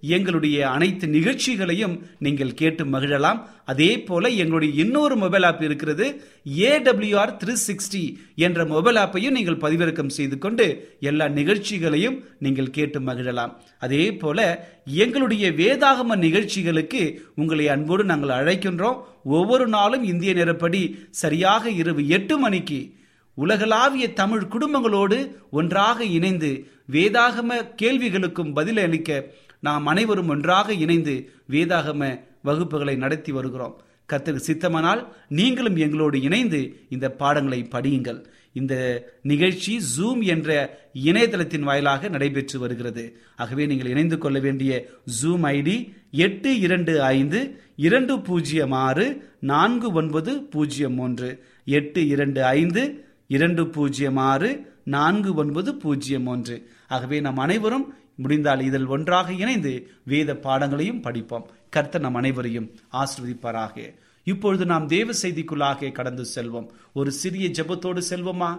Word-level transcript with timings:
எங்களுடைய 0.00 0.68
அனைத்து 0.70 1.06
நிகழ்ச்சிகளையும் 1.08 1.94
நீங்கள் 2.18 2.54
கேட்டு 2.54 2.84
மகிழலாம். 2.84 3.40
அதே 3.64 4.02
போல 4.02 4.28
எங்களுடைய 4.28 4.84
இன்னொரு 4.84 5.16
மொபைல் 5.16 5.42
ஆப் 5.42 5.62
இருக்கிறது 5.62 6.06
ஏடபிள்யூஆர் 6.44 7.34
த்ரீ 7.44 7.54
சிக்ஸ்டி 7.66 8.16
என்ற 8.34 8.64
மொபைல் 8.64 8.96
ஆப்பையும் 8.96 9.36
நீங்கள் 9.38 9.62
பதிவிறக்கம் 9.64 10.14
செய்து 10.18 10.38
கொண்டு 10.38 10.96
எல்லா 11.00 11.28
நிகழ்ச்சிகளையும் 11.28 12.24
நீங்கள் 12.38 12.70
கேட்டு 12.70 13.00
மகிழலாம். 13.00 13.52
அதே 13.78 14.12
போல 14.12 14.68
எங்களுடைய 14.84 15.50
வேதாகம 15.50 16.16
நிகழ்ச்சிகளுக்கு 16.16 17.22
உங்களை 17.34 17.68
அன்போடு 17.68 18.04
நாங்கள் 18.04 18.36
அழைக்கின்றோம். 18.38 18.98
ஒவ்வொரு 19.24 19.66
நாளும் 19.66 20.04
இந்திய 20.04 20.34
நேரப்படி 20.34 20.82
சரியாக 21.10 21.70
இரவு 21.70 22.08
எட்டு 22.08 22.38
மணிக்கு 22.38 22.98
உலகளாவிய 23.34 24.12
தமிழ் 24.12 24.50
குடும்பங்களோடு 24.54 25.18
ஒன்றாக 25.50 26.04
இணைந்து 26.04 26.66
வேதாகம 26.92 27.50
கேள்விகளுக்கும் 27.82 28.52
பதிலளிக்க 28.54 29.30
நாம் 29.60 29.86
அனைவரும் 29.86 30.28
ஒன்றாக 30.28 30.72
இணைந்து 30.72 31.30
வேதாகம 31.50 32.20
வகுப்புகளை 32.44 32.96
நடத்தி 32.96 33.32
வருகிறோம். 33.32 33.80
கத்திற்கு 34.12 34.40
சித்தமானால் 34.46 35.06
நீங்களும் 35.28 35.76
எங்களோடு 35.76 36.22
இணைந்து 36.22 36.60
இந்த 36.88 37.10
பாடங்களை 37.10 37.68
படியுங்கள். 37.74 38.24
இந்த 38.52 38.74
நிகழ்ச்சி 39.22 39.80
ஜூம் 39.96 40.22
என்ற 40.22 40.78
இணையதளத்தின் 40.94 41.66
வாயிலாக 41.68 42.08
நடைபெற்று 42.08 42.58
வருகிறது. 42.58 43.04
ஆகவே 43.36 43.66
நீங்கள் 43.66 43.90
இணைந்து 43.90 44.18
கொள்ள 44.18 44.38
வேண்டிய 44.38 44.90
ஜூம் 45.22 45.44
ஐடி 45.56 45.92
எட்டு 46.10 46.58
இரண்டு 46.58 47.02
ஐந்து 47.02 47.40
இரண்டு 47.76 48.20
பூஜ்ஜியம் 48.20 48.72
ஆறு 48.72 49.06
நான்கு 49.40 49.92
ஒன்பது 49.92 50.32
பூஜ்ஜியம் 50.42 50.94
மூன்று 50.94 51.30
எட்டு 51.64 52.06
இரண்டு 52.06 52.44
ஐந்து 52.44 52.82
இரண்டு 53.26 53.68
பூஜ்ஜியம் 53.68 54.16
ஆறு 54.16 54.50
நான்கு 54.84 55.34
ஒன்பது 55.34 55.74
பூஜ்ஜியம் 55.74 56.26
ஒன்று. 56.26 56.56
ஆகவே 56.88 57.20
நாம் 57.20 57.36
அனைவரும் 57.36 57.86
முடிந்தால் 58.20 58.60
இதில் 58.60 58.86
ஒன்றாக 58.86 59.32
இணைந்து 59.32 59.72
வேத 60.04 60.36
பாடங்களையும் 60.36 61.00
படிப்போம். 61.00 61.46
கர்த்தர் 61.70 62.00
நம் 62.00 62.14
அனைவரையும் 62.14 62.68
ஆசிர்வதிப்பாராக. 62.92 63.76
இப்பொழுது 64.24 64.64
நாம் 64.66 64.86
தேவ 64.86 65.12
செய்திக்குள்ளாக 65.22 65.92
கடந்து 65.92 66.24
செல்வோம். 66.34 66.68
ஒரு 66.92 67.10
சிறிய 67.12 67.48
ஜெபத்தோடு 67.48 68.02
செல்வோமா? 68.10 68.50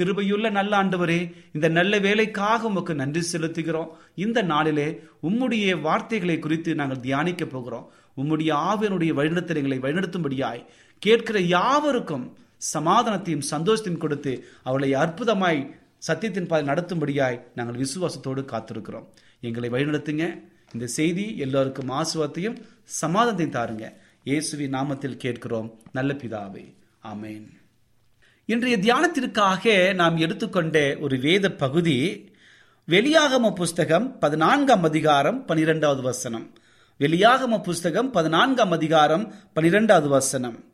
கிருபையுள்ள 0.00 0.50
நல்ல 0.50 0.72
ஆண்டவரே 0.82 1.18
இந்த 1.52 1.68
நல்ல 1.68 1.98
வேலைக்காக 1.98 2.66
உமக்கு 2.66 2.94
நன்றி 2.94 3.22
செலுத்துகிறோம். 3.32 3.90
இந்த 4.14 4.42
நாளிலே 4.42 4.86
உம்முடைய 5.22 5.80
வார்த்தைகளை 5.80 6.38
குறித்து 6.38 6.74
நாங்கள் 6.74 7.04
தியானிக்க 7.06 7.44
போகிறோம். 7.44 7.86
உம்முடைய 8.16 8.50
ஆவியனுடைய 8.70 9.12
வழிநடத்தலைகளை 9.18 9.78
வழிநடத்தும்படியாய் 9.84 10.66
கேட்கிற 10.98 11.38
யாவருக்கும் 11.40 12.26
சமாதானத்தையும் 12.74 13.46
சந்தோஷத்தையும் 13.50 14.02
கொடுத்து 14.04 14.32
அவளை 14.62 14.90
அற்புதமாய் 14.94 15.62
சத்தியத்தின் 16.06 16.46
பாதை 16.46 16.74
நடத்தும்படியாய் 16.74 17.40
நாங்கள் 17.54 17.80
விசுவாசத்தோடு 17.80 18.42
காத்திருக்கிறோம். 18.44 19.06
எங்களை 19.40 19.70
வழிநடத்துங்க. 19.70 20.42
இந்த 20.72 20.86
செய்தி 20.86 21.36
எல்லோருக்கும் 21.36 21.90
ஆசுவாத்தையும் 21.90 22.56
சமாதானத்தையும் 23.02 23.54
தாருங்க. 23.56 23.92
இயேசுவி 24.24 24.68
நாமத்தில் 24.68 25.16
கேட்கிறோம். 25.16 25.80
நல்ல 25.92 26.12
பிதாவே. 26.12 26.74
ஆமேன். 27.04 27.46
இன்றைய 28.44 28.78
தியானத்திற்காக 28.78 29.94
நாம் 29.94 30.16
எடுத்துக்கொண்ட 30.16 30.96
ஒரு 31.00 31.18
வேத 31.18 31.52
பகுதி 31.52 32.30
வெளியாகம 32.88 33.52
புஸ்தகம் 33.52 34.18
பதினான்காம் 34.18 34.82
அதிகாரம் 34.82 35.44
பனிரெண்டாவது 35.44 36.02
வசனம். 36.02 36.52
வெளியாகம 36.98 37.62
புஸ்தகம் 37.62 38.10
பதினான்காம் 38.10 38.70
அதிகாரம் 38.70 39.34
பனிரெண்டாவது 39.52 40.08
வசனம். 40.08 40.64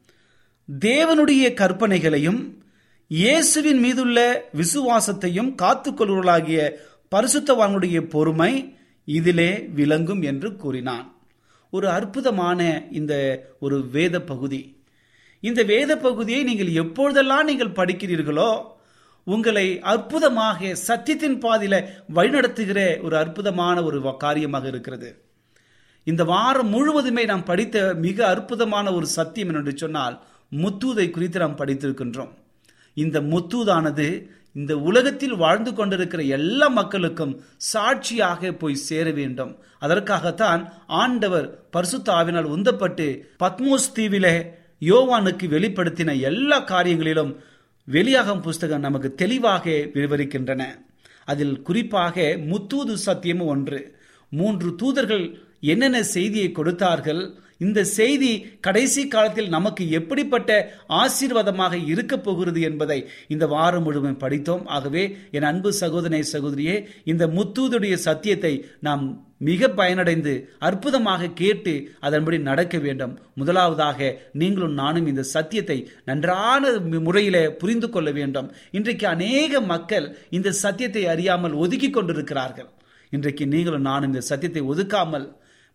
தேவனுடைய 0.81 1.55
கற்பனைகளையும் 1.55 2.63
இயேசுவின் 3.11 3.81
மீதுள்ள 3.85 4.19
விசுவாசத்தையும் 4.59 5.49
காத்துக்கொள்வர்களாகிய 5.63 6.59
பரிசுத்தவானுடைய 7.13 8.01
பொறுமை 8.13 8.53
இதிலே 9.05 9.49
விளங்கும் 9.79 10.21
என்று 10.23 10.49
கூறினான். 10.57 11.07
ஒரு 11.73 11.87
அற்புதமான 11.89 12.61
இந்த 12.99 13.15
ஒரு 13.59 13.77
வேத 13.95 14.17
பகுதி. 14.29 14.61
இந்த 15.43 15.61
வேத 15.63 15.97
பகுதியை 15.97 16.43
நீங்கள் 16.49 16.71
எப்பொழுதெல்லாம் 16.83 17.49
நீங்கள் 17.51 17.77
படிக்கிறீர்களோ 17.79 18.51
உங்களை 19.27 19.67
அற்புதமாக 19.93 20.71
சத்தியத்தின் 20.89 21.39
பாதையில 21.45 21.81
வழிநடத்துகிற 22.19 22.81
ஒரு 23.07 23.17
அற்புதமான 23.23 23.77
ஒரு 23.89 24.01
காரியமாக 24.25 24.69
இருக்கிறது. 24.69 25.11
இந்த 26.07 26.25
வாரம் 26.25 26.71
முழுவதுமே 26.77 27.25
நாம் 27.25 27.49
படித்த 27.51 27.83
மிக 28.07 28.19
அற்புதமான 28.35 28.93
ஒரு 28.93 29.09
சத்தியம் 29.19 29.53
என்று 29.55 29.75
சொன்னால் 29.77 30.17
முத்தூதை 30.53 31.09
குறித்து 31.11 31.39
நாம் 31.45 31.61
படித்திருக்கின்றோம். 31.63 32.33
இந்த 33.03 33.19
முத்தூதானது 33.33 34.09
இந்த 34.61 34.73
உலகத்தில் 34.91 35.37
வாழ்ந்து 35.43 35.71
கொண்டிருக்கிற 35.75 36.21
எல்லா 36.37 36.69
மக்களுக்கும் 36.79 37.35
சாட்சியாக 37.73 38.53
போய் 38.53 38.85
சேர 38.89 39.07
வேண்டும். 39.19 39.53
அதற்காகத்தான் 39.79 40.63
ஆண்டவர் 41.03 41.47
பரிசுத்த 41.71 42.09
ஆவினால் 42.13 42.51
உந்தப்பட்டு 42.57 43.07
பத்மோஸ் 43.43 43.93
தீவிலே 43.95 44.35
யோவானுக்கு 44.91 45.47
வெளிப்படுத்தின 45.55 46.17
எல்லா 46.21 46.59
காரியங்களிலும் 46.65 47.33
வெளியாகும் 47.89 48.45
புஸ்தகம் 48.47 48.87
நமக்கு 48.87 49.09
தெளிவாக 49.15 49.71
விவரிக்கின்றன. 49.95 50.63
அதில் 51.25 51.57
குறிப்பாக 51.63 52.17
முத்தூது 52.51 52.95
சத்தியமும் 53.07 53.53
ஒன்று. 53.55 53.81
மூன்று 54.33 54.69
தூதர்கள் 54.75 55.25
என்னென்ன 55.73 55.99
செய்தியை 56.15 56.49
கொடுத்தார்கள்? 56.53 57.23
இந்த 57.61 57.81
செய்தி 57.97 58.33
கடைசி 58.67 59.03
காலத்தில் 59.15 59.51
நமக்கு 59.55 59.85
எப்படிப்பட்ட 59.99 60.51
ஆசீர்வாதமாக 61.03 61.75
இருக்க 61.93 62.15
போகிறது 62.19 62.61
என்பதை 62.69 62.99
இந்த 63.35 63.45
வாரம் 63.55 63.85
முழுவதும் 63.87 64.23
படித்தோம். 64.23 64.63
ஆகவே 64.77 65.03
என் 65.37 65.49
அன்பு 65.51 65.73
சகோதரனை 65.83 66.23
சகோதரியே 66.35 66.77
இந்த 67.13 67.27
முத்தூதுடைய 67.39 67.97
சத்தியத்தை 68.09 68.55
நாம் 68.89 69.05
மிக 69.49 69.69
பயனடைந்து 69.79 70.33
அற்புதமாக 70.69 71.31
கேட்டு 71.41 71.73
அதன்படி 72.07 72.39
நடக்க 72.49 72.79
வேண்டும். 72.87 73.13
முதலாவதாக 73.41 74.09
நீங்களும் 74.41 74.75
நானும் 74.81 75.09
இந்த 75.13 75.23
சத்தியத்தை 75.35 75.79
நன்றான 76.11 76.73
முறையில் 77.07 77.43
புரிந்து 77.61 77.89
கொள்ள 77.95 78.11
வேண்டும். 78.19 78.49
இன்றைக்கு 78.79 79.07
அநேக 79.15 79.61
மக்கள் 79.73 80.09
இந்த 80.39 80.55
சத்தியத்தை 80.65 81.05
அறியாமல் 81.15 81.59
ஒதுக்கி 81.65 81.91
கொண்டிருக்கிறார்கள். 81.91 82.71
இன்றைக்கு 83.13 83.45
நீங்களும் 83.55 83.89
நானும் 83.91 84.11
இந்த 84.13 84.25
சத்தியத்தை 84.31 84.65
ஒதுக்காமல் 84.73 85.29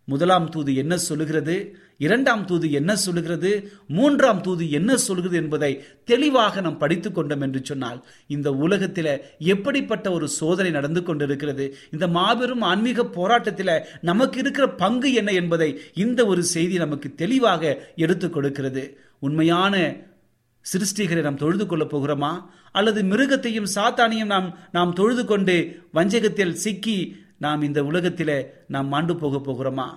முதலாம் 0.06 0.48
தூது 0.48 0.74
என்ன 0.74 0.96
சொல்லுகிறது? 0.96 1.76
இரண்டாம் 1.98 2.44
தூது 2.44 2.70
என்ன 2.70 2.96
சொல்லுகிறது? 2.96 3.72
மூன்றாம் 3.88 4.40
தூது 4.40 4.70
என்ன 4.70 4.96
சொல்கிறது 4.96 5.36
என்பதை 5.36 5.84
தெளிவாக 6.04 6.60
நாம் 6.60 6.78
படித்து 6.78 7.12
கொண்டோம் 7.12 7.40
என்று 7.40 7.60
சொன்னால் 7.62 8.04
இந்த 8.26 8.52
உலகத்தில் 8.52 9.20
எப்படிப்பட்ட 9.38 10.12
ஒரு 10.12 10.28
சோதனை 10.28 10.70
நடந்து 10.70 11.02
கொண்டிருக்கிறது? 11.02 11.76
இந்த 11.92 12.08
மாபெரும் 12.08 12.60
ஆன்மீக 12.60 13.04
போராட்டத்தில் 13.04 13.84
நமக்கு 14.00 14.38
இருக்கிற 14.38 14.68
பங்கு 14.68 15.12
என்ன 15.12 15.32
என்பதை 15.32 15.80
இந்த 15.94 16.26
ஒரு 16.26 16.44
செய்தி 16.44 16.76
நமக்கு 16.76 17.14
தெளிவாக 17.14 17.92
எடுத்துக் 17.96 18.32
கொடுக்கிறது. 18.32 18.98
உண்மையான 19.18 19.96
சிருஷ்டிகளை 20.72 21.20
நாம் 21.20 21.36
தொழுது 21.36 21.66
கொள்ளப் 21.66 21.96
போகிறோமா? 21.96 22.42
அல்லது 22.72 23.02
மிருகத்தையும் 23.02 23.66
சாத்தானையும் 23.74 24.24
நாம் 24.24 24.58
நாம் 24.72 24.92
தொழுது 24.92 25.24
கொண்டு 25.24 25.82
வஞ்சகத்தில் 25.94 26.52
சிக்கி 26.52 27.16
நாம் 27.38 27.62
இந்த 27.62 27.84
உலகத்தில் 27.84 28.64
நாம் 28.68 28.88
மாண்டு 28.88 29.16
போக 29.16 29.36
போகிறோமா? 29.38 29.88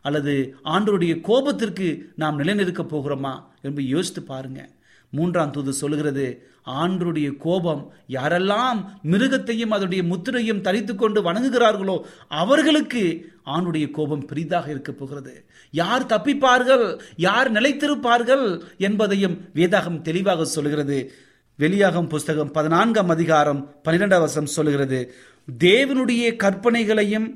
அல்லது 0.00 0.56
ஆண்டோருடைய 0.64 1.14
கோபத்திற்கு 1.20 1.98
நாம் 2.16 2.38
நிலைநிற்க 2.38 2.82
போகிறோமா 2.82 3.34
என்று 3.62 3.88
யோசித்து 3.88 4.22
பாருங்க. 4.22 4.68
மூன்றாம் 5.10 5.50
தூது 5.50 5.72
சொல்லுகிறது 5.72 6.46
ஆண்டருடைய 6.66 7.36
கோபம் 7.36 7.92
யாரெல்லாம் 8.08 8.78
மிருகத்தையும் 9.10 9.74
அதனுடைய 9.76 10.02
முத்திரையும் 10.04 10.60
தரித்து 10.60 10.94
கொண்டு 10.94 11.32
வணங்குகிறார்களோ 11.32 12.00
அவர்களுக்கு 12.28 13.32
ஆணுடைய 13.46 13.90
கோபம் 13.90 14.24
பெரிதாக 14.24 14.70
இருக்க 14.70 14.92
போகிறது. 14.92 15.44
யார் 15.70 16.06
தப்பிப்பார்கள்? 16.06 17.00
யார் 17.16 17.52
நிலைத்திருப்பார்கள் 17.52 18.62
என்பதையும் 18.78 19.48
வேதாகம் 19.54 20.00
தெளிவாக 20.00 20.44
சொல்கிறது 20.44 21.12
வெளியாகும் 21.56 22.06
புஸ்தகம் 22.06 22.50
பதினான்காம் 22.50 23.08
அதிகாரம் 23.08 23.74
பன்னிரெண்டாம் 23.84 24.24
வசம் 24.26 24.46
சொல்லுகிறது 24.46 25.14
தேவனுடைய 25.48 26.24
கற்பனைகளையும் 26.36 27.28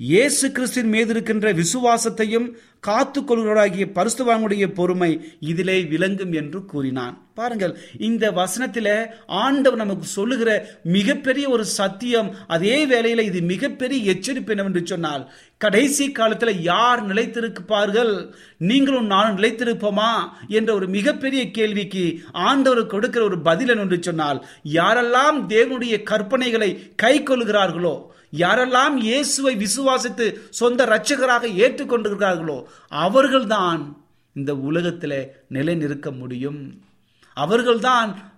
இயேசு 0.00 0.46
கிறிஸ்தின் 0.52 0.90
மீது 0.94 1.12
இருக்கின்ற 1.12 1.52
விசுவாசத்தையும் 1.52 2.48
காத்துக் 2.80 3.28
கொள்கிறவராகிய 3.28 3.84
பரிசுவானுடைய 3.94 4.64
பொறுமை 4.78 5.08
இதிலே 5.40 5.76
விளங்கும் 5.92 6.32
என்று 6.32 6.64
கூறினான். 6.64 7.14
பாருங்கள் 7.34 7.72
இந்த 7.98 8.30
வசனத்தில 8.30 8.88
ஆண்டவர் 9.26 9.82
நமக்கு 9.82 10.06
சொல்லுகிற 10.06 10.50
மிகப்பெரிய 10.96 11.48
ஒரு 11.48 11.64
சத்தியம் 11.64 12.28
அதே 12.46 12.86
வேளையில 12.86 13.20
இது 13.20 13.40
மிகப்பெரிய 13.40 14.12
எச்சரிப்பு 14.12 14.52
என்னவென்று 14.54 14.82
சொன்னால் 14.86 15.24
கடைசி 15.58 16.12
காலத்தில் 16.12 16.62
யார் 16.62 17.00
நிலைத்திருப்பார்கள்? 17.08 18.12
நீங்களும் 18.56 19.06
நானும் 19.06 19.38
நிலைத்திருப்போமா? 19.38 20.12
என்ற 20.48 20.74
ஒரு 20.74 20.88
மிகப்பெரிய 20.88 21.50
கேள்விக்கு 21.50 22.04
ஆண்டவர் 22.32 22.86
கொடுக்கிற 22.86 23.24
ஒரு 23.24 23.38
பதில் 23.40 23.68
என்று 23.68 24.02
சொன்னால் 24.02 24.46
யாரெல்லாம் 24.78 25.38
தேவனுடைய 25.54 25.96
கற்பனைகளை 26.12 26.70
கை 26.96 27.22
கொள்கிறார்களோ 27.22 27.96
யாரெல்லாம் 28.32 28.96
இயேசுவை 28.96 29.56
விசுவாசித்து 29.56 30.26
சொந்த 30.50 30.84
இரட்சகராக 30.84 31.48
ஏற்றுக்கொண்டிருக்கிறார்களோ 31.48 32.62
அவர்கள்தான் 32.88 34.04
இந்த 34.32 34.54
உலகத்தில் 34.56 35.34
நிலை 35.48 35.74
நிற்க 35.74 36.10
முடியும். 36.10 36.80
அவர்கள்தான் 37.32 38.34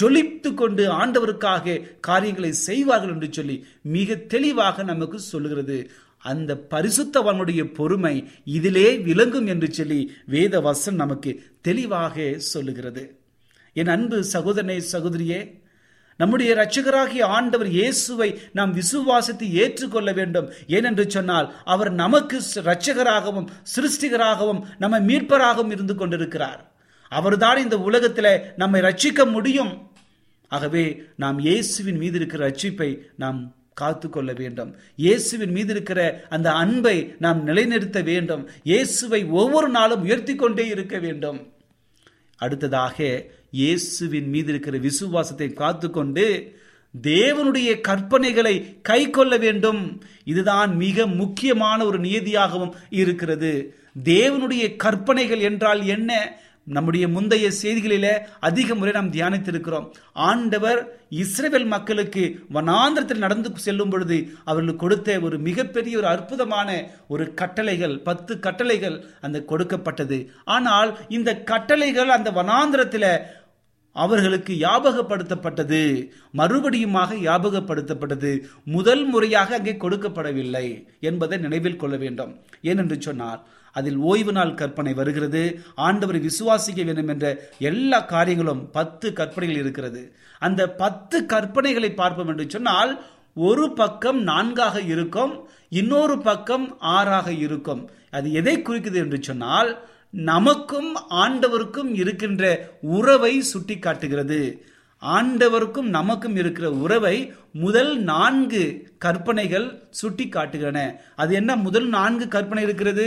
ஜொலித்து 0.00 0.54
கொண்டு 0.54 0.84
ஆண்டவருக்காக 0.88 1.82
காரியங்களை 2.00 2.52
செய்வார்கள் 2.52 3.12
என்று 3.12 3.28
சொல்லி 3.32 3.66
மிக 3.82 4.14
தெளிவாக 4.14 4.82
நமக்கு 4.82 5.18
சொல்லுகிறது. 5.20 5.90
அந்த 6.18 6.66
பரிசுத்தவனுடைய 6.70 7.74
பொறுமை 7.74 8.28
இதிலே 8.44 8.98
விளங்கும் 8.98 9.46
என்று 9.46 9.72
சொல்லி 9.72 10.12
வேத 10.26 10.60
வசன் 10.60 11.00
நமக்கு 11.02 11.42
தெளிவாக 11.60 12.34
சொல்லுகிறது. 12.38 13.18
என் 13.72 13.86
அன்பு 13.86 14.24
சகோதரனே 14.32 14.80
சகோதரியே 14.92 15.63
நம்முடைய 16.16 16.54
இரட்சகராகிய 16.54 17.22
ஆண்டவர் 17.22 17.68
இயேசுவை 17.68 18.40
நாம் 18.52 18.74
விசுவாசித்து 18.74 19.52
ஏற்றுக்கொள்ள 19.52 20.12
வேண்டும். 20.12 20.52
ஏனென்று 20.68 21.06
சொன்னால் 21.06 21.54
அவர் 21.64 21.92
நமக்கு 21.92 22.40
இரட்சகராகவும் 22.54 23.48
சிருஷ்டிகராகவும் 23.74 24.62
நம்ம 24.78 25.00
மீட்பராகவும் 25.00 25.70
இருந்து 25.70 25.94
கொண்டிருக்கிறார். 25.94 26.72
அவர்தான் 27.08 27.58
இந்த 27.58 27.78
உலகத்தில் 27.78 28.54
நம்மை 28.56 28.80
ரட்சிக்க 28.80 29.30
முடியும். 29.30 29.92
ஆகவே 30.48 31.02
நாம் 31.16 31.38
இயேசுவின் 31.38 31.96
மீது 31.96 32.16
இருக்கிற 32.16 32.48
ரட்சிப்பை 32.48 32.98
நாம் 33.16 33.54
காத்து 33.74 34.10
கொள்ள 34.10 34.32
வேண்டும். 34.32 34.76
இயேசுவின் 34.96 35.50
மீது 35.50 35.72
இருக்கிற 35.72 36.26
அந்த 36.28 36.52
அன்பை 36.52 37.14
நாம் 37.18 37.42
நிலைநிறுத்த 37.42 38.00
வேண்டும். 38.00 38.48
இயேசுவை 38.62 39.24
ஒவ்வொரு 39.24 39.68
நாளும் 39.68 40.02
உயர்த்தி 40.02 40.34
கொண்டே 40.34 40.66
இருக்க 40.66 40.98
வேண்டும். 40.98 41.53
அடுத்ததாக 42.36 43.24
இயேசுவின் 43.50 44.28
மீது 44.28 44.48
இருக்கிற 44.48 44.78
விசுவாசத்தை 44.78 45.52
காத்துக்கொண்டு 45.52 46.56
தேவனுடைய 47.02 47.80
கற்பனைகளை 47.88 48.80
கை 48.82 49.10
கொள்ள 49.10 49.36
வேண்டும். 49.36 50.02
இதுதான் 50.24 50.76
மிக 50.76 51.06
முக்கியமான 51.06 51.84
ஒரு 51.84 52.00
நியதியாகவும் 52.00 52.72
இருக்கிறது. 52.90 53.74
தேவனுடைய 54.04 54.76
கற்பனைகள் 54.76 55.38
என்றால் 55.38 55.86
என்ன? 55.86 56.38
நம்முடைய 56.66 57.04
முந்தைய 57.08 57.46
செய்திகளில 57.62 58.06
அதிக 58.48 58.74
முறை 58.74 58.92
நாம் 58.96 59.12
தியானித்திருக்கிறோம். 59.16 59.86
ஆண்டவர் 60.28 60.80
இஸ்ரேல் 61.22 61.68
மக்களுக்கு 61.74 62.22
வனாந்திரத்தில் 62.56 63.24
நடந்து 63.24 63.50
செல்லும் 63.66 63.92
பொழுது 63.94 64.18
அவர்களுக்கு 64.44 64.82
கொடுத்த 64.84 65.20
ஒரு 65.20 65.38
மிகப்பெரிய 65.38 65.94
ஒரு 66.00 66.08
அற்புதமான 66.14 66.68
ஒரு 67.08 67.26
கட்டளைகள் 67.40 67.96
பத்து 68.08 68.34
கட்டளைகள் 68.46 68.98
அந்த 69.20 69.40
கொடுக்கப்பட்டது. 69.50 70.18
ஆனால் 70.44 70.92
இந்த 71.08 71.30
கட்டளைகள் 71.52 72.14
அந்த 72.16 72.30
வனாந்திரத்தில் 72.40 73.10
அவர்களுக்கு 73.96 74.52
ஞாபகப்படுத்தப்பட்டது. 74.60 75.80
மறுபடியுமாக 76.38 77.18
ஞாபகப்படுத்தப்பட்டது. 77.26 78.30
முதல் 78.64 79.04
முறையாக 79.04 79.54
அங்கே 79.58 79.74
கொடுக்கப்படவில்லை 79.84 80.66
என்பதை 81.00 81.38
நினைவில் 81.38 81.80
கொள்ள 81.82 81.96
வேண்டும். 81.96 82.32
ஏனென்று 82.62 82.98
சொன்னால் 82.98 83.42
அதில் 83.74 83.98
ஓய்வு 84.10 84.32
நாள் 84.32 84.58
கற்பனை 84.60 84.92
வருகிறது. 85.00 85.42
ஆண்டவரை 85.76 86.20
விசுவாசிக்க 86.28 86.80
வேண்டும் 86.88 87.08
என்ற 87.08 87.26
எல்லா 87.70 88.00
காரியங்களும் 88.14 88.62
பத்து 88.70 89.12
கற்பனைகள் 89.12 89.62
இருக்கிறது. 89.62 90.02
அந்த 90.38 90.62
பத்து 90.82 91.18
கற்பனைகளை 91.32 91.90
பார்ப்போம் 91.94 92.30
என்று 92.32 92.46
சொன்னால் 92.54 92.92
ஒரு 93.48 93.66
பக்கம் 93.72 94.20
நான்காக 94.22 94.80
இருக்கும் 94.92 95.32
இன்னொரு 95.80 96.16
பக்கம் 96.28 96.66
ஆறாக 96.96 97.28
இருக்கும். 97.46 97.82
அது 98.10 98.28
எதை 98.32 98.56
குறிக்குது 98.62 99.00
என்று 99.04 99.18
சொன்னால் 99.22 99.70
நமக்கும் 100.26 100.90
ஆண்டவருக்கும் 101.22 101.90
இருக்கின்ற 102.02 102.42
உறவை 102.96 103.32
சுட்டி 103.52 103.76
காட்டுகிறது 103.78 104.40
ஆண்டவருக்கும் 105.12 105.88
நமக்கும் 105.88 106.36
இருக்கிற 106.36 106.70
உறவை 106.84 107.16
முதல் 107.64 107.92
நான்கு 108.02 108.62
கற்பனைகள் 108.98 109.66
சுட்டி 109.90 110.24
காட்டுகிறன 110.28 110.78
அது 111.14 111.34
என்ன? 111.34 111.56
முதல் 111.56 111.88
நான்கு 111.88 112.28
கற்பனை 112.28 112.62
இருக்கிறது? 112.64 113.06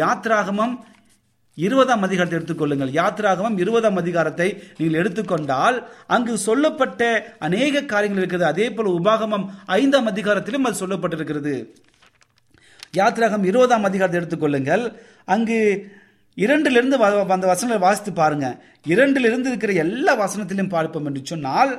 யாத்ராகமம் 0.00 0.74
இருபதாம் 1.54 2.02
அதிகாரத்தை 2.02 2.38
எடுத்துக்கொள்ளுங்கள் 2.38 2.92
யாத்ராகமம் 2.98 3.58
இருபதாம் 3.58 3.96
அதிகாரத்தை 3.96 4.48
நீங்கள் 4.76 5.00
எடுத்துக்கொண்டால் 5.00 5.78
அங்கு 6.06 6.38
சொல்லப்பட்ட 6.38 7.02
அநேக 7.38 7.82
காரியங்கள் 7.82 8.22
இருக்கிறது. 8.22 8.50
அதே 8.52 8.70
போல 8.70 8.92
உபாகமம் 8.98 9.46
ஐந்தாம் 9.66 10.06
அதிகாரத்திலும் 10.06 10.66
அது 10.68 10.82
சொல்லப்பட்டிருக்கிறது. 10.82 11.54
யாத்ராகம் 12.96 13.44
இருபதாம் 13.44 13.84
அதிகாரத்தை 13.84 14.20
எடுத்துக்கொள்ளுங்கள் 14.20 14.84
அங்கு 15.24 15.58
இரண்டிலிருந்து 16.44 16.96
அந்த 17.34 17.46
வசனங்களை 17.52 17.78
வாசித்து 17.78 18.12
பாருங்க. 18.12 18.48
இரண்டிலிருந்து 18.88 19.48
இருக்கிற 19.52 19.72
எல்லா 19.84 20.12
வசனத்திலும் 20.20 20.74
பார்ப்போம் 20.74 21.06
என்று 21.06 21.20
சொன்னால் 21.24 21.72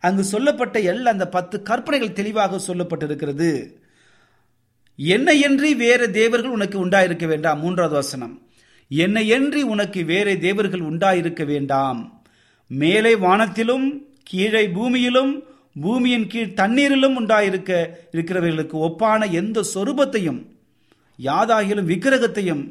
அங்கு 0.00 0.24
சொல்லப்பட்ட 0.24 0.76
எல்லா 0.92 1.10
அந்த 1.10 1.26
பத்து 1.36 1.62
கற்பனைகள் 1.62 2.16
தெளிவாக 2.18 2.60
சொல்லப்பட்டிருக்கிறது. 2.66 3.50
என்னையன்றி 4.98 5.70
வேற 5.76 6.00
தேவர்கள் 6.06 6.56
உனக்கு 6.56 6.86
உண்டாயிருக்க 6.86 7.26
வேண்டாம் 7.26 7.60
மூன்றாவது 7.60 7.94
வசனம். 7.94 8.34
என்னையன்றி 8.90 9.62
உனக்கு 9.74 10.04
வேற 10.04 10.34
தேவர்கள் 10.46 10.80
உண்டாயிருக்க 10.80 11.44
வேண்டாம். 11.44 12.00
மேலே 12.66 13.14
வானத்திலும் 13.14 13.86
கீழே 14.22 14.62
பூமியிலும் 14.76 15.32
பூமியின் 15.80 16.26
கீழ் 16.26 16.56
தண்ணீரிலும் 16.56 17.16
உண்டாயிருக்க 17.20 17.70
இருக்கிறவர்களுக்கு 18.12 18.76
ஒப்பான 18.88 19.30
எந்த 19.30 19.64
சொரூபத்தையும் 19.74 20.40
யாதாகிலும் 21.22 21.90
விக்கிரகத்தையும் 21.92 22.62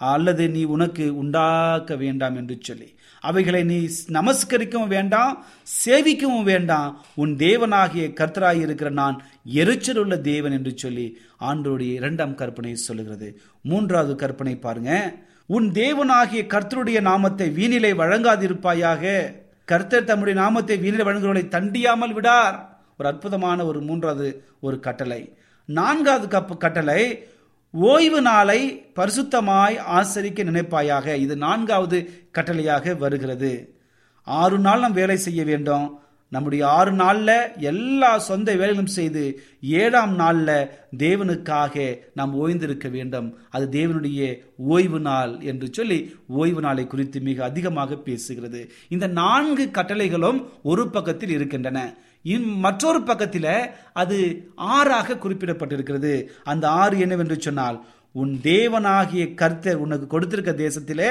அல்லது 0.00 0.48
நீ 0.48 0.64
உனக்கு 0.64 1.16
உண்டாக்க 1.16 1.96
வேண்டாம் 1.96 2.36
என்று 2.36 2.58
சொல்லி. 2.60 2.98
அவைகளை 3.20 3.62
நீ 3.64 3.88
நமஸ்கரிக்கவும் 4.08 4.86
வேண்டாம் 4.86 5.44
சேவிக்கவும் 5.84 6.42
வேண்டாம். 6.42 7.04
உன் 7.14 7.36
தேவனாகிய 7.36 8.04
கர்த்தராய் 8.20 8.60
இருக்கிற 8.60 8.90
நான் 8.90 9.22
எரிச்சல் 9.44 9.96
உள்ள 9.96 10.18
தேவன் 10.18 10.52
என்று 10.52 10.72
சொல்லி 10.76 11.18
ஆண்டோடைய 11.40 11.92
இரண்டாம் 11.92 12.34
கற்பனை 12.34 12.74
சொல்லுகிறது. 12.74 13.40
மூன்றாவது 13.62 14.14
கற்பனை 14.16 14.56
பாருங்க. 14.56 15.14
உன் 15.46 15.70
தேவனாகிய 15.72 16.42
கர்த்தருடைய 16.46 17.00
நாமத்தை 17.00 17.48
வீணிலை 17.48 17.92
வழங்காதிருப்பாயாக. 18.02 19.32
கர்த்தர் 19.64 20.04
தம்முடைய 20.04 20.40
நாமத்தை 20.40 20.78
வீணிலை 20.78 21.04
வழங்குகிறவர்களை 21.06 21.46
தண்டியாமல் 21.56 22.12
விடார். 22.12 22.68
ஒரு 22.98 23.08
அற்புதமான 23.08 23.64
ஒரு 23.64 23.80
மூன்றாவது 23.80 24.44
ஒரு 24.60 24.80
கட்டளை. 24.80 25.34
நான்காவது 25.64 26.38
கப்பு 26.38 26.56
கட்டளை 26.56 27.28
ஓய்வு 27.72 28.20
நாளை 28.20 28.86
பரிசுத்தமாய் 28.96 29.78
ஆசரிக்க 29.78 30.44
நினைப்பாயாக. 30.44 31.14
இது 31.14 31.36
நான்காவது 31.36 32.24
கட்டளையாக 32.34 32.96
வருகிறது. 32.96 33.74
ஆறு 34.22 34.58
நாள் 34.58 34.80
நாம் 34.80 34.92
வேலை 34.92 35.16
செய்ய 35.16 35.44
வேண்டும். 35.44 35.98
நம்முடைய 36.28 36.68
ஆறு 36.68 36.92
நாளில் 36.92 37.48
எல்லா 37.56 38.18
சொந்த 38.18 38.54
வேலைகளும் 38.54 38.84
செய்து 38.84 39.42
ஏழாம் 39.62 40.14
நாளில் 40.14 40.68
தேவனுக்காக 40.98 41.98
நாம் 42.14 42.46
ஓய்ந்திருக்க 42.46 42.90
வேண்டும். 42.90 43.38
அது 43.50 43.68
தேவனுடைய 43.80 44.38
ஓய்வு 44.56 45.00
நாள் 45.00 45.40
என்று 45.40 45.68
சொல்லி 45.72 46.14
ஓய்வு 46.28 46.60
நாளை 46.60 46.86
குறித்து 46.86 47.20
மிக 47.20 47.44
அதிகமாக 47.44 47.94
பேசுகிறது. 47.94 48.68
இந்த 48.88 49.06
நான்கு 49.06 49.70
கட்டளைகளும் 49.72 50.48
ஒரு 50.62 50.90
பக்கத்தில் 50.90 51.30
இருக்கின்றன. 51.30 51.94
இன் 52.24 52.48
மற்றொரு 52.58 53.02
பக்கத்தில் 53.02 53.52
அது 53.92 54.18
ஆறாக 54.54 55.14
குறிப்பிடப்பட்டிருக்கிறது. 55.14 56.12
அந்த 56.44 56.68
ஆறு 56.68 56.98
என்னவென்று 56.98 57.40
சொன்னால் 57.40 57.78
உன் 58.12 58.32
தேவனாகிய 58.42 59.24
கர்த்தர் 59.34 59.82
உனக்கு 59.84 60.06
கொடுத்திருக்க 60.06 60.52
தேசத்திலே 60.64 61.10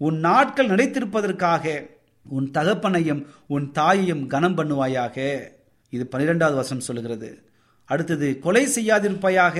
உன் 0.00 0.18
நாட்கள் 0.18 0.68
நினைத்திருப்பதற்காக 0.68 1.64
உன் 2.26 2.48
தகப்பனையும் 2.50 3.22
உன் 3.46 3.72
தாயையும் 3.72 4.26
கனம் 4.26 4.56
பண்ணுவாயாக. 4.58 5.16
இது 5.92 6.06
பனிரெண்டாவது 6.06 6.56
வசனம் 6.56 6.86
சொல்லுகிறது. 6.88 7.30
அடுத்தது 7.84 8.38
கொலை 8.38 8.64
செய்யாதிருப்பாயாக 8.66 9.58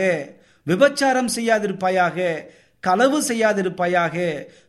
விபச்சாரம் 0.66 1.30
செய்யாதிருப்பாயாக 1.37 2.27
களவு 2.81 3.18
செய்யாதிருப்பாயாக 3.22 4.16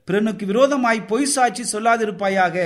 பிறனுக்கு 0.05 0.45
விரோதமாய் 0.45 1.01
பொய் 1.05 1.25
சாட்சி 1.25 1.63
சொல்லாதிருப்பாயாக 1.71 2.57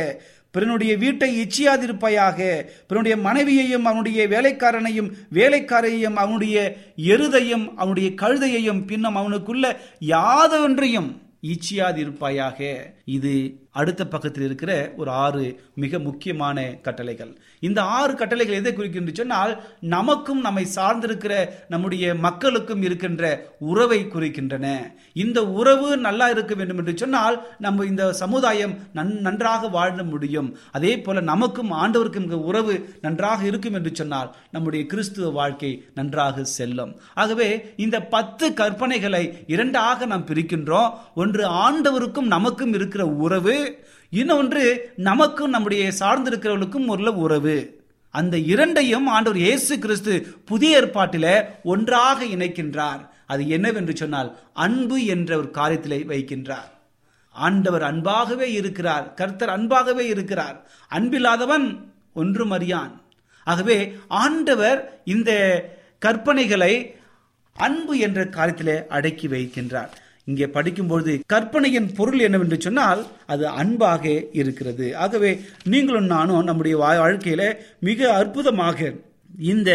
பிறனுடைய 0.53 0.97
வீட்டை 0.97 1.47
இச்சியாதிருப்பாயாக. 1.47 2.65
பிறனுடைய 2.89 3.21
மனைவியையும் 3.21 3.85
அவனுடைய 3.85 4.27
வேலைக்காரனையும் 4.27 5.11
வேலைக்காரையும் 5.33 6.13
அவனுடைய 6.13 6.77
எருதையும் 6.97 7.67
அவனுடைய 7.75 8.09
கழுதையையும் 8.09 8.85
பின்னம் 8.85 9.17
அவனுக்குள்ள 9.17 9.75
யாதொன்றையும் 9.99 11.21
இச்சியாதிருப்பாயாக. 11.41 12.75
இது 13.05 13.61
அடுத்த 13.79 14.07
பக்கத்தில் 14.13 14.45
இருக்கிற 14.47 14.71
ஒரு 14.97 15.11
ஆறு 15.25 15.45
மிக 15.83 15.99
முக்கியமான 16.07 16.65
கட்டளைகள். 16.85 17.31
இந்த 17.59 17.79
ஆறு 17.99 18.15
கட்டளைகள் 18.15 18.59
எதை 18.59 18.73
குறிக்கின்ற 18.73 19.11
சொன்னால் 19.13 19.53
நமக்கும் 19.95 20.41
நம்மை 20.47 20.65
சார்ந்திருக்கிற 20.75 21.33
நம்முடைய 21.69 22.15
மக்களுக்கும் 22.25 22.83
இருக்கின்ற 22.87 23.23
உறவை 23.71 23.99
குறிக்கின்றன. 24.05 24.67
இந்த 25.13 25.39
உறவு 25.59 25.89
நல்லா 25.97 26.29
இருக்க 26.29 26.55
வேண்டும் 26.55 26.77
என்று 26.77 26.95
சொன்னால் 26.97 27.37
நம்ம 27.59 27.85
இந்த 27.85 28.13
சமுதாயம் 28.13 28.75
நன்றாக 29.27 29.67
வாழ 29.67 30.03
முடியும். 30.03 30.49
அதே 30.71 30.93
போல 31.01 31.21
நமக்கும் 31.31 31.71
ஆண்டவருக்கும் 31.71 32.27
இந்த 32.27 32.39
உறவு 32.49 32.75
நன்றாக 33.01 33.45
இருக்கும் 33.45 33.73
என்று 33.73 33.93
சொன்னால் 33.93 34.35
நம்முடைய 34.51 34.85
கிறிஸ்துவ 34.85 35.29
வாழ்க்கை 35.39 35.71
நன்றாக 35.95 36.43
செல்லும். 36.57 36.93
ஆகவே 37.13 37.49
இந்த 37.77 37.97
பத்து 38.15 38.49
கற்பனைகளை 38.49 39.23
இரண்டாக 39.47 40.05
நாம் 40.05 40.27
பிரிக்கின்றோம். 40.27 40.91
ஒன்று 41.15 41.43
ஆண்டவருக்கும் 41.65 42.31
நமக்கும் 42.35 42.73
இருக்கிற 42.73 43.03
உறவு 43.25 43.55
இன்னொன்று 44.13 44.93
நமக்கும் 44.95 45.49
நம்முடைய 45.49 45.91
சார்ந்திருக்கிறவர்களுக்கும் 45.99 46.85
உள்ள 46.85 47.11
உறவு. 47.11 47.83
அந்த 48.09 48.37
இரண்டையும் 48.37 49.07
ஆண்டவர் 49.07 49.39
இயேசு 49.39 49.79
கிறிஸ்து 49.79 50.13
புதிய 50.45 50.81
ஏற்பாட்டில 50.81 51.45
ஒன்றாக 51.63 52.25
இணைக்கின்றார். 52.25 53.09
அது 53.25 53.47
என்னவென்று 53.47 53.95
சொன்னால் 53.95 54.29
அன்பு 54.53 55.05
என்ற 55.05 55.37
ஒரு 55.37 55.49
காரியத்திலே 55.53 55.99
வைக்கின்றார். 56.05 56.69
ஆண்டவர் 57.31 57.81
அன்பாகவே 57.81 58.51
இருக்கிறார். 58.59 59.13
கர்த்தர் 59.13 59.49
அன்பாகவே 59.49 59.99
இருக்கிறார். 59.99 60.71
அன்பில்லாதவன் 60.91 61.81
ஒன்றும் 62.13 62.51
அறியான். 62.51 63.01
ஆகவே 63.43 63.97
ஆண்டவர் 64.07 65.01
இந்த 65.05 65.31
கற்பனைகளை 66.05 66.73
அன்பு 67.53 67.97
என்ற 67.97 68.25
காரியத்திலே 68.25 68.85
அடக்கி 68.87 69.27
வைக்கின்றார். 69.27 69.91
இங்கே 70.25 70.45
படிக்கும்பொழுது 70.45 71.13
கற்பனையின் 71.25 71.89
பொருள் 71.95 72.19
என்னவென்று 72.19 72.57
சொன்னால் 72.61 73.01
அது 73.25 73.47
அன்பாக 73.61 74.03
இருக்கிறது. 74.41 74.85
ஆகவே 74.95 75.31
நீங்களும் 75.63 76.05
நானும் 76.05 76.43
நம்முடைய 76.43 76.77
வாழ்க்கையில 76.77 77.43
மிக 77.79 78.13
அற்புதமாக 78.13 78.93
இந்த 79.53 79.71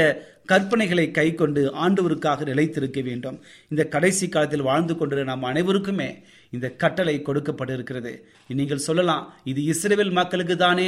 கற்பனைகளை 0.53 1.11
கை 1.11 1.35
கொண்டு 1.35 1.63
ஆண்டவருக்காக 1.85 2.47
நிலைத்திருக்க 2.47 3.01
வேண்டும். 3.01 3.39
இந்த 3.69 3.83
கடைசி 3.85 4.29
காலத்தில் 4.29 4.69
வாழ்ந்து 4.71 4.97
கொண்டு 4.97 5.25
நாம் 5.25 5.43
அனைவருக்குமே 5.43 6.11
இந்த 6.57 6.67
கட்டளை 6.83 7.15
கொடுக்கப்பட்டிருக்கிறது. 7.27 8.13
நீங்கள் 8.59 8.85
சொல்லலாம் 8.87 9.25
இது 9.51 9.61
இஸ்ரேல் 9.73 10.13
மக்களுக்கு 10.19 10.55
தானே 10.63 10.87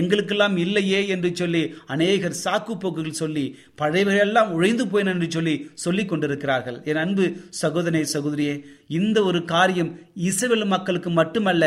எங்களுக்கெல்லாம் 0.00 0.56
இல்லையே 0.64 1.00
என்று 1.14 1.30
சொல்லி 1.40 1.62
அநேகர் 1.94 2.36
சாக்கு 2.42 2.74
போக்குகள் 2.82 3.20
சொல்லி 3.22 3.44
பழையவையெல்லாம் 3.82 4.52
உழைந்து 4.56 4.86
போயின 4.92 5.12
என்று 5.16 5.28
சொல்லி 5.36 5.54
சொல்லிக் 5.84 6.10
கொண்டிருக்கிறார்கள். 6.12 6.78
என் 6.90 7.02
அன்பு 7.04 7.26
சகோதரனை 7.62 8.04
சகோதரியே 8.14 8.54
இந்த 9.00 9.18
ஒரு 9.30 9.42
காரியம் 9.54 9.92
இஸ்ரேல் 10.28 10.66
மக்களுக்கு 10.74 11.12
மட்டுமல்ல 11.20 11.64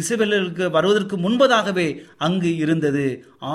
இஸ்ரேலுக்கு 0.00 0.66
வருவதற்கு 0.78 1.16
முன்பதாகவே 1.26 1.88
அங்கு 2.28 2.52
இருந்தது. 2.64 3.06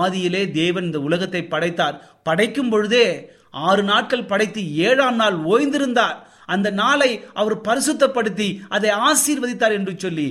ஆதியிலே 0.04 0.44
தேவன் 0.62 0.88
இந்த 0.90 1.02
உலகத்தை 1.10 1.44
படைத்தார். 1.54 2.00
படைக்கும் 2.30 2.72
பொழுதே 2.74 3.06
ஆறு 3.68 3.84
நாட்கள் 3.84 4.30
படைத்து 4.32 4.62
ஏழாம் 4.88 5.18
நாள் 5.22 5.38
ஓய்ந்திருந்தார். 5.52 6.18
அந்த 6.54 6.68
நாளை 6.82 7.10
அவர் 7.34 7.56
பரிசுத்தப்படுத்தி 7.62 8.48
அதை 8.70 8.90
ஆசீர்வதித்தார் 9.10 9.76
என்று 9.80 9.94
சொல்லி 9.98 10.28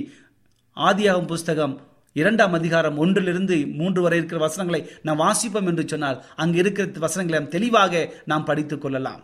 ஆதியாகும் 0.77 1.31
புஸ்தகம் 1.33 1.75
இரண்டாம் 2.15 2.53
அதிகாரம் 2.53 2.97
ஒன்றிலிருந்து 2.97 3.57
மூன்று 3.79 3.99
வரை 4.01 4.17
இருக்கிற 4.17 4.39
வசனங்களை 4.41 4.81
நாம் 5.01 5.19
வாசிப்போம் 5.19 5.69
என்று 5.71 5.83
சொன்னால் 5.87 6.17
அங்கு 6.35 6.57
இருக்கிற 6.57 6.87
வசனங்களை 7.05 7.39
தெளிவாக 7.47 8.01
நாம் 8.25 8.47
படித்துக் 8.49 8.81
கொள்ளலாம். 8.81 9.21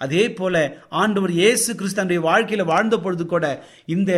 அதே 0.00 0.24
போல 0.38 0.54
ஆண்டவர் 1.02 1.32
இயேசு 1.40 1.68
கிறிஸ்தனுடைய 1.74 2.20
வாழ்க்கையில 2.28 2.64
வாழ்ந்த 2.72 2.96
பொழுது 2.98 3.26
கூட 3.26 3.44
இந்த 3.94 4.12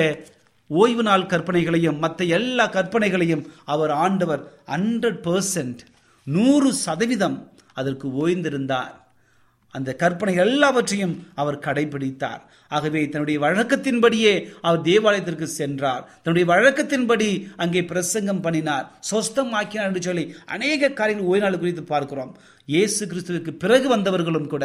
ஓய்வு 0.71 1.03
நாள் 1.03 1.31
கற்பனைகளையும் 1.33 1.99
மற்ற 1.99 2.25
எல்லா 2.39 2.65
கற்பனைகளையும் 2.69 3.45
அவர் 3.65 3.93
ஆண்டவர் 4.05 4.43
ஹண்ட்ரட் 4.67 5.21
பர்சன்ட் 5.27 5.83
நூறு 6.27 6.71
சதவீதம் 6.85 7.39
அதற்கு 7.75 8.07
ஓய்ந்திருந்தார். 8.23 8.95
அந்த 9.77 9.91
கற்பனை 10.03 10.35
எல்லாவற்றையும் 10.45 11.15
அவர் 11.43 11.65
கடைபிடித்தார். 11.67 12.43
ஆகவே 12.77 13.01
தன்னுடைய 13.13 13.39
வழக்கத்தின்படியே 13.47 14.33
அவர் 14.67 14.81
தேவாலயத்திற்கு 14.89 15.47
சென்றார். 15.61 16.03
தன்னுடைய 16.23 16.47
வழக்கத்தின்படி 16.53 17.29
அங்கே 17.65 17.83
பிரசங்கம் 17.93 18.43
பண்ணினார். 18.47 18.87
சொஸ்தமாக்கினார் 19.11 19.89
என்று 19.91 20.03
சொல்லி 20.09 20.25
அநேக 20.57 20.91
காரியங்கள் 21.01 21.31
ஓய்வு 21.33 21.45
நாள் 21.45 21.63
குறித்து 21.63 21.85
பார்க்கிறோம். 21.93 22.33
இயேசு 22.75 23.03
கிறிஸ்துவுக்கு 23.13 23.55
பிறகு 23.65 23.89
வந்தவர்களும் 23.95 24.51
கூட 24.55 24.65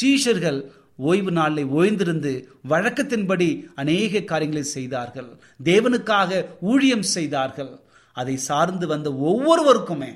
சீஷர்கள் 0.00 0.60
ஓய்வு 1.08 1.32
நாளில் 1.38 1.72
ஓய்ந்திருந்து 1.78 2.30
வழக்கத்தின்படி 2.72 3.48
அநேக 3.82 4.22
காரியங்களை 4.30 4.64
செய்தார்கள். 4.76 5.30
தேவனுக்காக 5.70 6.40
ஊழியம் 6.70 7.06
செய்தார்கள். 7.16 7.72
அதை 8.20 8.34
சார்ந்து 8.48 8.86
வந்த 8.92 9.08
ஒவ்வொருவருக்குமே 9.30 10.12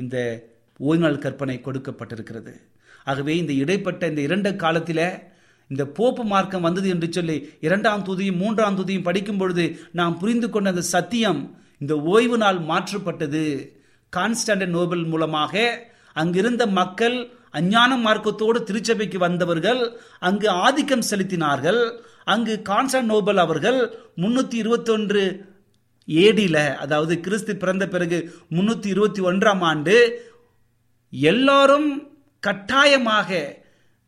இந்த 0.00 0.16
ஓய்வு 0.88 1.02
நாள் 1.04 1.22
கற்பனை 1.24 1.56
கொடுக்கப்பட்டிருக்கிறது. 1.66 2.52
ஆகவே 3.10 3.34
இந்த 3.42 3.52
இடைப்பட்ட 3.62 4.02
இந்த 4.12 4.20
இரண்டு 4.28 4.50
காலத்தில் 4.62 5.06
இந்த 5.70 5.84
போப்பு 5.96 6.22
மார்க்கம் 6.24 6.66
வந்தது 6.66 6.88
என்று 6.94 7.08
சொல்லி 7.16 7.36
இரண்டாம் 7.66 8.04
துதியும் 8.08 8.40
மூன்றாம் 8.42 8.78
துதியும் 8.78 9.06
படிக்கும் 9.08 9.40
பொழுது 9.40 9.64
நாம் 9.92 10.14
புரிந்து 10.20 10.48
கொண்ட 10.48 10.72
அந்த 10.74 10.84
சத்தியம் 10.94 11.40
இந்த 11.80 11.94
ஓய்வு 12.12 12.36
நாள் 12.38 12.60
மாற்றப்பட்டது. 12.70 13.42
கான்ஸ்டன்டன் 14.12 14.74
நோபல் 14.76 15.04
மூலமாக 15.12 15.54
அங்கிருந்த 16.16 16.64
மக்கள் 16.78 17.16
அஞ்ஞான 17.58 17.92
மார்க்கத்தோடு 18.06 18.58
திருச்சபைக்கு 18.68 19.18
வந்தவர்கள் 19.26 19.82
அங்கு 20.28 20.48
ஆதிக்கம் 20.64 21.08
செலுத்தினார்கள். 21.10 21.82
அங்கு 22.34 22.54
கான்ஸ்டன் 22.70 23.08
நோபல் 23.12 23.40
அவர்கள் 23.44 23.78
முன்னூற்றி 24.22 24.56
இருபத்தொன்று 24.62 25.22
ஏடியில் 26.08 26.64
அதாவது 26.82 27.14
கிறிஸ்து 27.24 27.52
பிறந்த 27.62 27.84
பிறகு 27.94 28.18
முன்னூற்றி 28.56 28.88
இருபத்தி 28.94 29.22
ஒன்றாம் 29.30 29.62
ஆண்டு 29.70 29.96
எல்லாரும் 31.12 31.88
கட்டாயமாக 32.42 33.40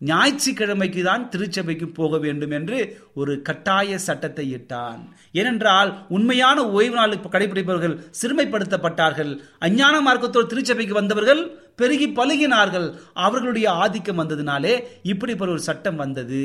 ஞாயிற்றுக்கிழமைக்கு 0.01 1.01
தான் 1.03 1.25
திருச்சபைக்கு 1.33 1.87
போக 1.99 2.19
வேண்டும் 2.19 2.53
என்று 2.59 2.79
ஒரு 3.21 3.33
கட்டாய 3.49 3.99
சட்டத்தை 4.07 4.45
இட்டான். 4.57 5.01
ஏனென்றால் 5.41 5.91
உண்மையான 6.17 6.59
ஓய்வு 6.77 6.97
நாள் 6.99 7.17
கடைபிடிப்பவர்கள் 7.35 7.97
சிறுமைப்படுத்தப்பட்டார்கள். 8.21 9.33
அஞ்ஞான 9.67 9.97
மார்க்கத்தோடு 10.07 10.51
திருச்சபைக்கு 10.53 10.95
வந்தவர்கள் 11.01 11.43
பெருகி 11.77 12.09
பழுகினார்கள். 12.19 12.89
அவர்களுடைய 13.27 13.69
ஆதிக்கம் 13.83 14.21
வந்ததினாலே 14.23 14.75
இப்படிப்பட்ட 15.13 15.57
ஒரு 15.57 15.65
சட்டம் 15.69 16.01
வந்தது. 16.05 16.43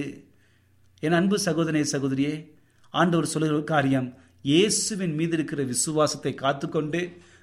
என் 1.03 1.17
அன்பு 1.19 1.39
சகோதரே 1.47 1.85
சகோதரியே 1.93 2.35
ஆண்டவர் 2.93 3.31
சொல்லுகிற 3.31 3.63
காரியம் 3.73 4.09
இயேசுவின் 4.45 5.15
மீது 5.19 5.33
இருக்கிற 5.37 5.61
விசுவாசத்தை 5.71 6.31
காத்துக்கொண்டு 6.43 6.99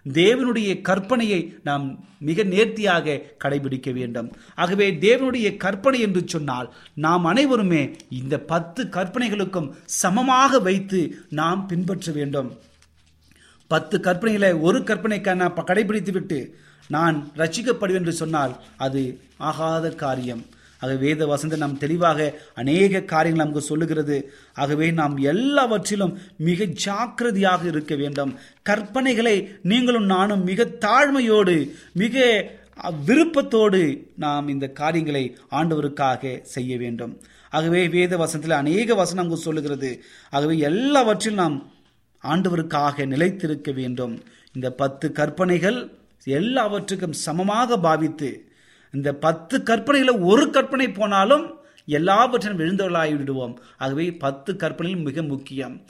தேவனுடைய 0.07 0.71
கற்பனையை 0.89 1.61
நாம் 1.65 2.05
மிக 2.19 2.43
நேர்த்தியாக 2.43 3.21
கடைபிடிக்க 3.45 3.93
வேண்டும். 3.93 4.37
ஆகவே 4.55 4.93
தேவனுடைய 4.93 5.57
கற்பனை 5.57 6.01
என்று 6.01 6.23
சொன்னால் 6.27 6.75
நாம் 6.95 7.25
அனைவருமே 7.25 7.97
இந்த 8.09 8.39
பத்து 8.39 8.85
கற்பனைகளுக்கும் 8.85 9.75
சமமாக 9.85 10.59
வைத்து 10.59 11.17
நாம் 11.29 11.67
பின்பற்ற 11.67 12.13
வேண்டும். 12.13 12.59
பத்து 13.67 13.99
கற்பனைகளை 13.99 14.61
ஒரு 14.61 14.79
கற்பனைக்கான 14.79 15.49
கடைபிடித்து 15.57 16.13
விட்டு 16.13 16.59
நான் 16.89 17.31
ரசிக்கப்படுவேன் 17.37 17.95
என்று 17.95 18.13
சொன்னால் 18.13 18.57
அது 18.77 19.21
ஆகாத 19.37 19.91
காரியம். 19.91 20.45
ஆக 20.83 20.93
வேத 21.05 21.27
வசந்த 21.33 21.57
நாம் 21.63 21.81
தெளிவாக 21.83 22.19
அநேக 22.55 23.03
காரியங்கள் 23.13 23.45
நமக்கு 23.45 23.69
சொல்லுகிறது. 23.71 24.17
ஆகவே 24.63 24.87
நாம் 25.01 25.17
எல்லாவற்றிலும் 25.33 26.15
மிக 26.49 26.65
ஜாக்கிரதையாக 26.85 27.63
இருக்க 27.67 27.95
வேண்டும். 28.03 28.33
கற்பனைகளை 28.71 29.37
நீங்களும் 29.63 30.09
நானும் 30.15 30.43
மிக 30.51 30.67
தாழ்மையோடு 30.87 31.57
மிக 32.03 32.25
விருப்பத்தோடு 33.07 33.81
நாம் 34.17 34.47
இந்த 34.49 34.67
காரியங்களை 34.81 35.25
ஆண்டவருக்காக 35.51 36.43
செய்ய 36.55 36.73
வேண்டும். 36.77 37.13
ஆகவே 37.51 37.81
வேத 37.89 38.13
வசனத்தில் 38.17 38.61
அநேக 38.61 38.95
வசனம் 38.95 39.25
நமக்கு 39.25 39.47
சொல்லுகிறது. 39.47 39.91
ஆகவே 40.31 40.55
எல்லாவற்றிலும் 40.71 41.43
நாம் 41.43 41.57
ஆண்டவருக்காக 42.25 43.07
நிலைத்திருக்க 43.07 43.71
வேண்டும். 43.81 44.15
இந்த 44.55 44.69
பத்து 44.81 45.07
கற்பனைகள் 45.19 45.79
எல்லாவற்றுக்கும் 46.25 47.21
சமமாக 47.27 47.79
பாவித்து 47.79 48.31
இந்த 48.93 49.15
பத்து 49.15 49.59
கற்பனைகளை 49.59 50.21
ஒரு 50.21 50.51
கற்பனை 50.51 50.91
போனாலும் 50.91 51.55
எல்லாவற்றையும் 51.87 52.61
விழுந்தவர்களாகி 52.61 53.17
விடுவோம். 53.17 53.61
ஆகவே 53.79 54.15
பத்து 54.15 54.57
கற்பனையும் 54.57 55.03
மிக 55.03 55.23
முக்கியம். 55.23 55.81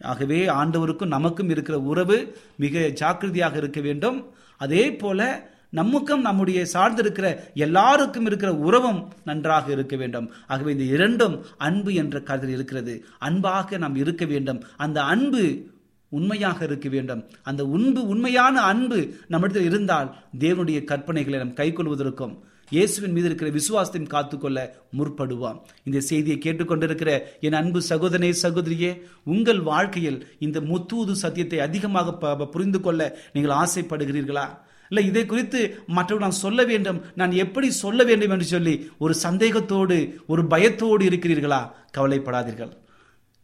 ஆகவே 0.00 0.46
ஆண்டவருக்கும் 0.46 1.14
நமக்கும் 1.16 1.48
இருக்கிற 1.48 1.80
உறவு 1.80 2.36
மிக 2.56 2.88
ஜாக்கிரதையாக 2.88 3.56
இருக்க 3.56 3.80
வேண்டும். 3.80 4.30
அதே 4.56 4.96
போல 4.96 5.50
நமக்கும் 5.70 6.20
நம்முடைய 6.20 6.66
சார்ந்திருக்கிற 6.72 7.36
எல்லாருக்கும் 7.54 8.26
இருக்கிற 8.26 8.54
உறவும் 8.54 9.12
நன்றாக 9.24 9.72
இருக்க 9.72 9.96
வேண்டும். 9.96 10.32
ஆகவே 10.46 10.72
இந்த 10.72 10.84
இரண்டும் 10.84 11.44
அன்பு 11.58 11.94
என்ற 11.94 12.20
கருத்தில் 12.20 12.54
இருக்கிறது. 12.54 13.04
அன்பாக 13.18 13.76
நாம் 13.76 13.96
இருக்க 13.96 14.24
வேண்டும். 14.24 14.62
அந்த 14.76 15.02
அன்பு 15.02 15.66
உண்மையாக 16.08 16.64
இருக்க 16.64 16.88
வேண்டும். 16.88 17.24
அந்த 17.42 17.66
உண்பு 17.66 18.06
உண்மையான 18.06 18.60
அன்பு 18.60 19.14
நம்மிடத்தில் 19.28 19.68
இருந்தால் 19.68 20.14
தேவனுடைய 20.38 20.80
கற்பனைகளை 20.84 21.36
நாம் 21.36 21.54
கைக்கொள்வதற்கும் 21.54 22.38
இயேசுவின் 22.72 23.12
மீது 23.12 23.26
இருக்கிற 23.26 23.50
விசுவாசத்தையும் 23.50 24.06
காத்துக்கொள்ள 24.06 24.58
முற்படுவான் 24.98 25.58
இந்த 25.84 26.00
செய்தியை 26.00 26.38
கேட்டுக்கொண்டிருக்கிற 26.38 27.10
என் 27.40 27.52
அன்பு 27.52 27.82
சகோதரனே 27.88 28.34
சகோதரியே 28.42 28.90
உங்கள் 29.24 29.60
வாழ்க்கையில் 29.60 30.36
இந்த 30.38 30.60
முத்தூது 30.60 31.12
சத்தியத்தை 31.12 31.60
அதிகமாக 31.60 32.14
ப- 32.14 32.48
புரிந்து 32.48 32.80
கொள்ள 32.80 33.00
நீங்கள் 33.32 33.56
ஆசைப்படுகிறீர்களா? 33.56 34.46
இல்லை 34.88 35.06
இதை 35.06 35.26
குறித்து 35.26 35.60
மற்றவர்கள் 35.86 36.28
நான் 36.28 36.40
சொல்ல 36.40 36.64
வேண்டும் 36.64 37.04
நான் 37.14 37.32
எப்படி 37.32 37.70
சொல்ல 37.70 38.04
வேண்டும் 38.04 38.30
என்று 38.30 38.44
சொல்லி 38.44 38.74
ஒரு 38.98 39.14
சந்தேகத்தோடு 39.14 39.96
ஒரு 40.26 40.46
பயத்தோடு 40.46 41.04
இருக்கிறீர்களா? 41.04 41.60
கவலைப்படாதீர்கள். 41.98 42.72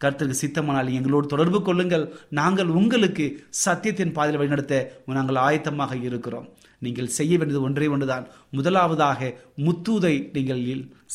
கருத்துக்கு 0.03 0.35
சித்தமானால் 0.41 0.95
எங்களோடு 0.97 1.27
தொடர்பு 1.33 1.59
கொள்ளுங்கள். 1.67 2.05
நாங்கள் 2.39 2.71
உங்களுக்கு 2.81 3.25
சத்தியத்தின் 3.65 4.15
பாதையில் 4.17 4.41
வழிநடத்த 4.41 4.77
நாங்கள் 5.19 5.41
ஆயத்தமாக 5.47 5.95
இருக்கிறோம். 6.09 6.47
நீங்கள் 6.87 7.15
செய்ய 7.19 7.33
வேண்டியது 7.39 7.65
ஒன்றே 7.69 7.87
ஒன்றுதான். 7.95 8.27
முதலாவதாக 8.59 9.31
முத்தூதை 9.67 10.15
நீங்கள் 10.37 10.63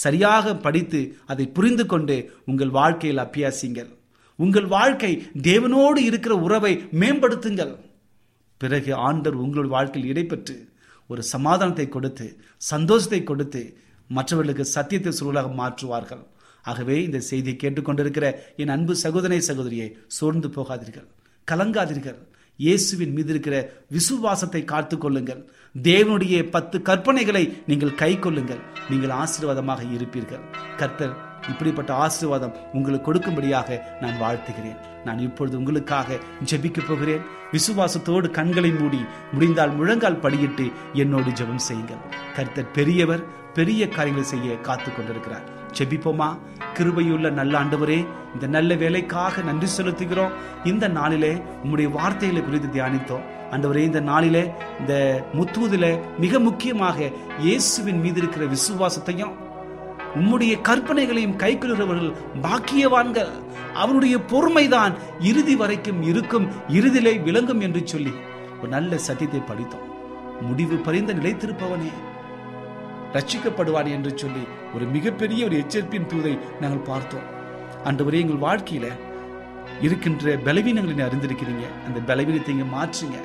சரியாக 0.03 0.55
படித்து 0.65 1.01
அதை 1.33 1.45
புரிந்து 1.57 1.85
கொண்டு 1.93 2.17
உங்கள் 2.51 2.75
வாழ்க்கையில் 2.79 3.23
அபியாசிங்கள். 3.25 3.91
உங்கள் 4.39 4.67
வாழ்க்கை 4.75 5.11
தேவனோடு 5.49 5.99
இருக்கிற 6.09 6.35
உறவை 6.47 6.73
மேம்படுத்துங்கள். 7.01 7.73
பிறகு 8.61 8.91
ஆண்டர் 9.07 9.37
உங்களோட 9.43 9.67
வாழ்க்கையில் 9.77 10.09
இடைப்பெற்று 10.11 10.57
ஒரு 11.09 11.21
சமாதானத்தை 11.33 11.87
கொடுத்து 11.95 12.27
சந்தோஷத்தை 12.71 13.21
கொடுத்து 13.23 13.61
மற்றவர்களுக்கு 14.09 14.65
சத்தியத்தை 14.75 15.11
சூழலாக 15.17 15.49
மாற்றுவார்கள். 15.59 16.23
ஆகவே 16.71 16.97
இந்த 17.07 17.19
செய்தியை 17.29 17.55
கேட்டுக்கொண்டிருக்கிற 17.63 18.25
என் 18.63 18.73
அன்பு 18.75 18.95
சகோதரனை 19.05 19.41
சகோதரியை 19.49 19.89
சோர்ந்து 20.17 20.49
போகாதீர்கள். 20.57 21.07
கலங்காதீர்கள். 21.47 22.19
இயேசுவின் 22.59 23.13
மீது 23.17 23.31
இருக்கிற 23.33 23.55
விசுவாசத்தை 23.95 24.61
காத்துக் 24.71 25.03
கொள்ளுங்கள். 25.03 25.39
தேவனுடைய 25.75 26.37
பத்து 26.55 26.77
கற்பனைகளை 26.89 27.43
நீங்கள் 27.69 27.97
கை 28.01 28.11
கொள்ளுங்கள். 28.25 28.61
நீங்கள் 28.89 29.13
ஆசீர்வாதமாக 29.21 29.81
இருப்பீர்கள். 29.97 30.43
கர்த்தர் 30.81 31.15
இப்படிப்பட்ட 31.51 31.91
ஆசீர்வாதம் 32.03 32.57
உங்களுக்கு 32.77 33.07
கொடுக்கும்படியாக 33.07 33.79
நான் 34.01 34.19
வாழ்த்துகிறேன். 34.23 34.77
நான் 35.07 35.23
இப்பொழுது 35.27 35.57
உங்களுக்காக 35.61 36.19
ஜெபிக்க 36.51 36.79
போகிறேன். 36.89 37.25
விசுவாசத்தோடு 37.55 38.29
கண்களை 38.37 38.71
மூடி 38.79 39.01
முடிந்தால் 39.33 39.75
முழங்கால் 39.79 40.21
படியிட்டு 40.25 40.67
என்னோடு 41.03 41.31
ஜெபம் 41.41 41.65
செய்யுங்கள். 41.69 42.05
கர்த்தர் 42.37 42.71
பெரியவர் 42.77 43.25
பெரிய 43.59 43.81
காரியங்களை 43.97 44.27
செய்ய 44.33 44.55
காத்து 44.69 44.89
கொண்டிருக்கிறார். 44.91 45.45
செபிப்போமா? 45.77 46.37
கிருபையுள்ள 46.77 47.31
நல்ல 47.31 47.59
ஆண்டவரே 47.59 48.07
இந்த 48.33 48.47
நல்ல 48.47 48.75
வேலைக்காக 48.75 49.41
நன்றி 49.41 49.67
செலுத்துகிறோம். 49.77 50.33
இந்த 50.63 50.87
நாளிலே 50.87 51.41
உம்முடைய 51.63 51.91
வார்த்தைகளை 51.91 52.43
குறித்து 52.43 52.69
தியானித்தோம். 52.69 53.23
ஆண்டவரே 53.51 53.81
இந்த 53.89 53.99
நாளிலே 53.99 54.51
இந்த 54.79 54.93
முத்துவதில் 55.33 55.99
மிக 56.19 56.39
முக்கியமாக 56.39 57.09
இயேசுவின் 57.39 57.99
மீது 57.99 58.19
இருக்கிற 58.21 58.45
விசுவாசத்தையும் 58.45 59.33
உம்முடைய 60.15 60.53
கற்பனைகளையும் 60.69 61.37
கைக்கொள்கிறவர்கள் 61.43 62.13
பாக்கியவான்கள். 62.41 63.31
அவருடைய 63.73 64.17
பொறுமைதான் 64.17 64.93
இறுதி 65.19 65.55
வரைக்கும் 65.55 66.01
இருக்கும் 66.01 66.47
இறுதியிலே 66.69 67.23
விளங்கும் 67.23 67.61
என்று 67.61 67.81
சொல்லி 67.85 68.13
ஒரு 68.59 68.69
நல்ல 68.69 68.97
சத்தியத்தை 68.97 69.39
படித்தோம். 69.39 69.87
முடிவு 70.41 70.75
பறிந்த 70.75 71.13
நிலைத்திருப்பவனே. 71.13 71.91
ரட்சிக்கப்படுவான் 73.13 73.89
என்று 73.95 74.17
சொல்லி 74.17 74.43
ஒரு 74.75 74.85
மிகப்பெரிய 74.85 75.45
ஒரு 75.45 75.57
எச்சரிப்பின் 75.57 76.09
தூதை 76.13 76.39
நாங்கள் 76.61 76.87
பார்த்தோம். 76.91 77.27
ஆண்டவரே 77.83 78.21
எங்கள் 78.23 78.43
வாழ்க்கையில 78.47 78.87
இருக்கின்ற 79.81 80.35
பலவீனங்களை 80.47 81.05
அறிந்திருக்கிறீங்க. 81.07 81.65
அந்த 81.87 81.99
பலவீனத்தை 82.09 82.55
இங்க 82.55 82.67
மாற்றுங்க. 82.77 83.19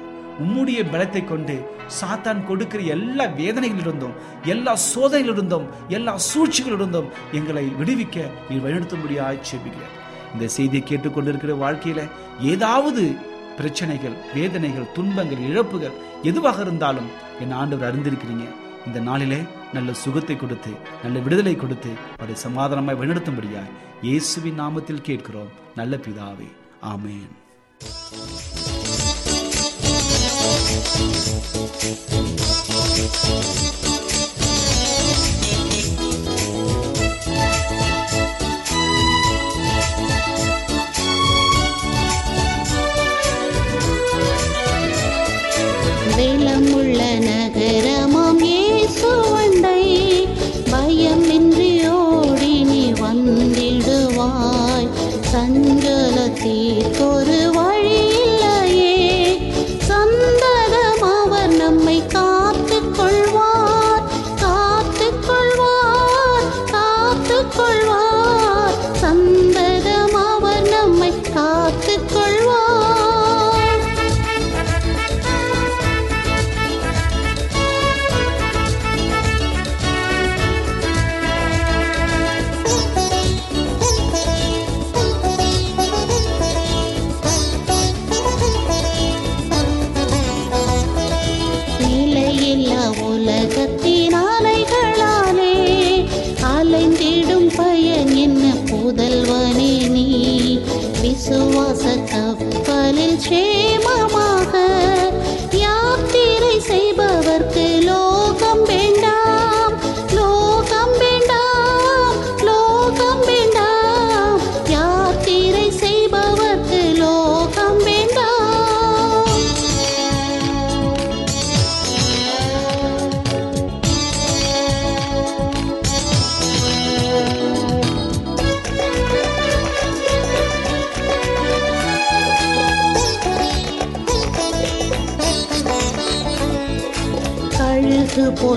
உம்முடைய 0.44 0.80
பலத்தை 0.92 1.24
கொண்டு 1.24 1.54
சாத்தான் 2.00 2.46
கொடுக்கிற 2.46 2.82
எல்லா 2.82 3.24
வேதனைகளிலிருந்தும் 3.24 4.12
எல்லா 4.44 4.76
சோதனைகளிலிருந்தும் 4.94 5.66
எல்லா 5.88 6.12
சூழ்ச்சிகளிலிருந்தும் 6.28 7.08
எங்களை 7.32 7.64
விடுவிக்க 7.80 8.26
நீ 8.48 8.56
வழிநடத்தும்படியாய் 8.56 9.40
செபிக்கிறேன் 9.50 9.96
இந்த 10.34 10.48
செய்தியை 10.48 10.82
கேட்டுக்கொண்டிருக்கிற 10.88 11.54
வாழ்க்கையில 11.64 12.08
ஏதாவது 12.40 13.16
பிரச்சனைகள் 13.56 14.16
வேதனைகள் 14.34 14.92
துன்பங்கள் 14.92 15.44
இழப்புகள் 15.48 15.98
எதுவாக 16.22 16.62
இருந்தாலும் 16.62 17.08
என் 17.40 17.50
ஆண்டவர் 17.50 17.88
அறிந்திருக்கிறீங்க. 17.90 18.46
இந்த 18.86 19.00
நாளிலே 19.00 19.44
நல்ல 19.72 19.92
சுகத்தை 19.92 20.36
கொடுத்து 20.36 20.70
நல்ல 21.02 21.18
விடுதலை 21.18 21.56
கொடுத்து 21.56 21.90
அவரை 22.16 22.34
சமாதானமாய் 22.34 22.98
வழிநடத்தும்படியாய் 23.00 23.74
இயேசுவின் 24.02 24.60
நாமத்தில் 24.60 25.00
கேட்கிறோம். 25.00 25.52
நல்ல 25.74 25.96
பிதாவே 25.96 26.48
ஆமென். 26.80 27.32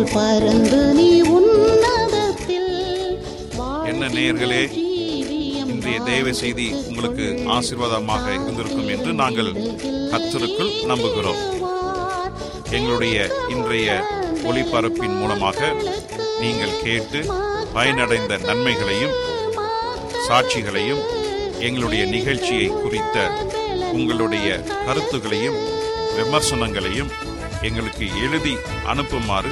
போல் 0.03 0.13
பறந்து 0.13 0.77
நீ 0.93 1.07
உன்னதத்தில் 1.29 2.69
என்ன 3.85 4.07
நேயர்களே 4.07 4.61
இன்றைய 5.63 5.97
தேவ 6.01 6.31
செய்தி 6.31 6.65
உங்களுக்கு 6.87 7.25
ஆசீர்வாதமாக 7.55 8.25
இருந்திருக்கும் 8.33 8.87
என்று 8.87 9.11
நாங்கள் 9.13 9.51
கர்த்தருக்குள் 10.11 10.71
நம்புகிறோம். 10.87 11.41
எங்களுடைய 12.69 13.17
இன்றைய 13.49 13.89
ஒளிபரப்பின் 14.43 15.17
மூலமாக 15.17 15.59
நீங்கள் 16.41 16.79
கேட்டு 16.83 17.21
பயனடைந்த 17.73 18.39
நன்மைகளையும் 18.47 19.15
சாட்சிகளையும் 20.27 21.03
எங்களுடைய 21.59 22.05
நிகழ்ச்சியை 22.07 22.69
குறித்த 22.77 23.17
உங்களுடைய 23.91 24.47
கருத்துகளையும் 24.87 25.59
விமர்சனங்களையும் 26.17 27.11
எங்களுக்கு 27.61 28.05
எழுதி 28.21 28.53
அனுப்புமாறு 28.85 29.51